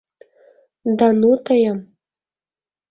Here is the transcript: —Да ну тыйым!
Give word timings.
—Да 1.01 1.07
ну 1.19 1.31
тыйым! 1.45 1.79